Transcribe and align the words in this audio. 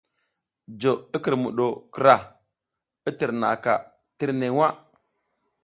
Jo 0.81 0.91
i 1.15 1.17
kǝrmuɗo 1.23 1.67
krah 1.93 2.21
i 3.09 3.11
tǝrnaʼaka 3.17 3.73
kǝrnek 4.17 4.51
nwa. 4.53 4.67